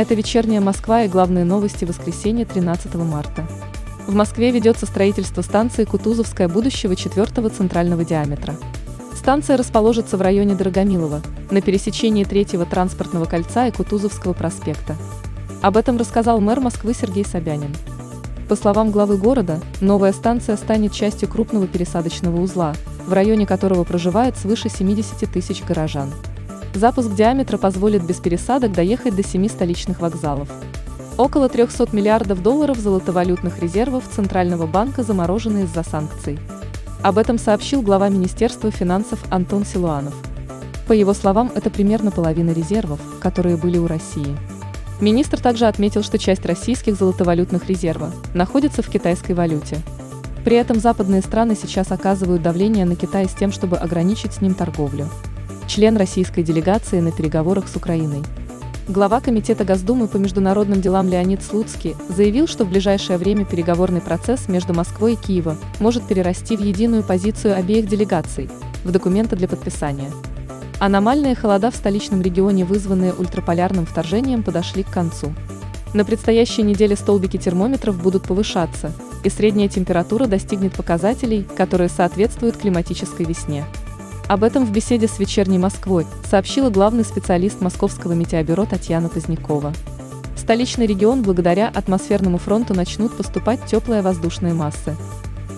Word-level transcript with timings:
Это 0.00 0.14
вечерняя 0.14 0.62
Москва 0.62 1.02
и 1.02 1.08
главные 1.08 1.44
новости 1.44 1.84
воскресенья 1.84 2.46
13 2.46 2.94
марта. 2.94 3.46
В 4.06 4.14
Москве 4.14 4.50
ведется 4.50 4.86
строительство 4.86 5.42
станции 5.42 5.84
Кутузовская 5.84 6.48
будущего 6.48 6.96
четвертого 6.96 7.50
центрального 7.50 8.02
диаметра. 8.02 8.54
Станция 9.14 9.58
расположится 9.58 10.16
в 10.16 10.22
районе 10.22 10.54
Дорогомилова, 10.54 11.20
на 11.50 11.60
пересечении 11.60 12.24
третьего 12.24 12.64
транспортного 12.64 13.26
кольца 13.26 13.66
и 13.66 13.72
Кутузовского 13.72 14.32
проспекта. 14.32 14.96
Об 15.60 15.76
этом 15.76 15.98
рассказал 15.98 16.40
мэр 16.40 16.60
Москвы 16.60 16.94
Сергей 16.94 17.26
Собянин. 17.26 17.76
По 18.48 18.56
словам 18.56 18.92
главы 18.92 19.18
города, 19.18 19.60
новая 19.82 20.14
станция 20.14 20.56
станет 20.56 20.94
частью 20.94 21.28
крупного 21.28 21.66
пересадочного 21.66 22.40
узла, 22.40 22.74
в 23.06 23.12
районе 23.12 23.46
которого 23.46 23.84
проживает 23.84 24.38
свыше 24.38 24.70
70 24.70 25.30
тысяч 25.30 25.62
горожан. 25.62 26.10
Запуск 26.74 27.14
диаметра 27.14 27.58
позволит 27.58 28.04
без 28.04 28.16
пересадок 28.16 28.72
доехать 28.72 29.16
до 29.16 29.24
семи 29.24 29.48
столичных 29.48 30.00
вокзалов. 30.00 30.48
Около 31.16 31.48
300 31.48 31.88
миллиардов 31.92 32.42
долларов 32.42 32.78
золотовалютных 32.78 33.58
резервов 33.58 34.04
Центрального 34.10 34.66
банка 34.66 35.02
заморожены 35.02 35.64
из-за 35.64 35.82
санкций. 35.82 36.38
Об 37.02 37.18
этом 37.18 37.38
сообщил 37.38 37.82
глава 37.82 38.08
Министерства 38.08 38.70
финансов 38.70 39.18
Антон 39.30 39.66
Силуанов. 39.66 40.14
По 40.86 40.92
его 40.92 41.12
словам, 41.12 41.50
это 41.54 41.70
примерно 41.70 42.10
половина 42.10 42.50
резервов, 42.50 43.00
которые 43.20 43.56
были 43.56 43.78
у 43.78 43.86
России. 43.86 44.36
Министр 45.00 45.40
также 45.40 45.66
отметил, 45.66 46.02
что 46.02 46.18
часть 46.18 46.46
российских 46.46 46.94
золотовалютных 46.94 47.68
резервов 47.68 48.14
находится 48.34 48.82
в 48.82 48.88
китайской 48.88 49.32
валюте. 49.32 49.78
При 50.44 50.56
этом 50.56 50.78
западные 50.78 51.20
страны 51.20 51.56
сейчас 51.60 51.90
оказывают 51.90 52.42
давление 52.42 52.84
на 52.84 52.96
Китай 52.96 53.26
с 53.26 53.34
тем, 53.34 53.50
чтобы 53.50 53.76
ограничить 53.76 54.34
с 54.34 54.40
ним 54.40 54.54
торговлю 54.54 55.08
член 55.70 55.96
российской 55.96 56.42
делегации 56.42 56.98
на 56.98 57.12
переговорах 57.12 57.68
с 57.68 57.76
Украиной. 57.76 58.24
Глава 58.88 59.20
Комитета 59.20 59.64
Госдумы 59.64 60.08
по 60.08 60.16
международным 60.16 60.80
делам 60.80 61.08
Леонид 61.08 61.44
Слуцкий 61.44 61.94
заявил, 62.08 62.48
что 62.48 62.64
в 62.64 62.70
ближайшее 62.70 63.18
время 63.18 63.44
переговорный 63.44 64.00
процесс 64.00 64.48
между 64.48 64.74
Москвой 64.74 65.12
и 65.12 65.16
Киевом 65.16 65.58
может 65.78 66.02
перерасти 66.08 66.56
в 66.56 66.60
единую 66.60 67.04
позицию 67.04 67.56
обеих 67.56 67.86
делегаций 67.86 68.50
в 68.82 68.90
документы 68.90 69.36
для 69.36 69.46
подписания. 69.46 70.10
Аномальные 70.80 71.36
холода 71.36 71.70
в 71.70 71.76
столичном 71.76 72.20
регионе, 72.20 72.64
вызванные 72.64 73.12
ультраполярным 73.12 73.86
вторжением, 73.86 74.42
подошли 74.42 74.82
к 74.82 74.90
концу. 74.90 75.32
На 75.94 76.04
предстоящей 76.04 76.62
неделе 76.62 76.96
столбики 76.96 77.36
термометров 77.36 78.02
будут 78.02 78.24
повышаться, 78.24 78.92
и 79.22 79.30
средняя 79.30 79.68
температура 79.68 80.26
достигнет 80.26 80.72
показателей, 80.72 81.46
которые 81.56 81.90
соответствуют 81.90 82.56
климатической 82.56 83.24
весне. 83.24 83.64
Об 84.30 84.44
этом 84.44 84.64
в 84.64 84.70
беседе 84.70 85.08
с 85.08 85.18
«Вечерней 85.18 85.58
Москвой» 85.58 86.06
сообщила 86.30 86.70
главный 86.70 87.02
специалист 87.02 87.60
Московского 87.60 88.12
метеобюро 88.12 88.64
Татьяна 88.64 89.08
Позднякова. 89.08 89.72
В 90.36 90.38
столичный 90.38 90.86
регион 90.86 91.22
благодаря 91.22 91.66
атмосферному 91.66 92.38
фронту 92.38 92.72
начнут 92.72 93.16
поступать 93.16 93.66
теплые 93.66 94.02
воздушные 94.02 94.54
массы. 94.54 94.94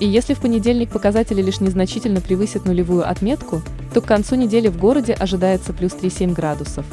И 0.00 0.06
если 0.06 0.32
в 0.32 0.40
понедельник 0.40 0.88
показатели 0.88 1.42
лишь 1.42 1.60
незначительно 1.60 2.22
превысят 2.22 2.64
нулевую 2.64 3.06
отметку, 3.06 3.60
то 3.92 4.00
к 4.00 4.06
концу 4.06 4.36
недели 4.36 4.68
в 4.68 4.78
городе 4.78 5.12
ожидается 5.12 5.74
плюс 5.74 5.92
3,7 5.92 6.32
градусов. 6.32 6.86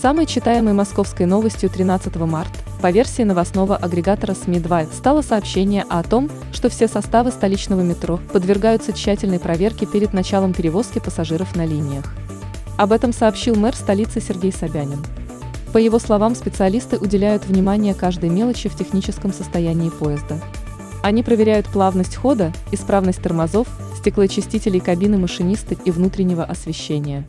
Самой 0.00 0.26
читаемой 0.26 0.74
московской 0.74 1.26
новостью 1.26 1.70
13 1.70 2.14
марта 2.18 2.56
по 2.80 2.90
версии 2.90 3.22
новостного 3.22 3.76
агрегатора 3.76 4.34
СМИ-2 4.34 4.94
стало 4.94 5.20
сообщение 5.22 5.84
о 5.88 6.02
том, 6.02 6.30
что 6.52 6.70
все 6.70 6.88
составы 6.88 7.30
столичного 7.30 7.82
метро 7.82 8.18
подвергаются 8.32 8.92
тщательной 8.92 9.38
проверке 9.38 9.86
перед 9.86 10.12
началом 10.14 10.54
перевозки 10.54 10.98
пассажиров 10.98 11.54
на 11.56 11.66
линиях. 11.66 12.04
Об 12.78 12.92
этом 12.92 13.12
сообщил 13.12 13.54
мэр 13.54 13.76
столицы 13.76 14.20
Сергей 14.20 14.52
Собянин. 14.52 15.04
По 15.74 15.78
его 15.78 15.98
словам, 15.98 16.34
специалисты 16.34 16.96
уделяют 16.96 17.44
внимание 17.44 17.94
каждой 17.94 18.30
мелочи 18.30 18.68
в 18.68 18.76
техническом 18.76 19.32
состоянии 19.32 19.90
поезда. 19.90 20.40
Они 21.02 21.22
проверяют 21.22 21.66
плавность 21.66 22.16
хода, 22.16 22.52
исправность 22.72 23.22
тормозов, 23.22 23.68
стеклоочистителей 23.98 24.80
кабины 24.80 25.18
машиниста 25.18 25.74
и 25.84 25.90
внутреннего 25.90 26.44
освещения. 26.44 27.26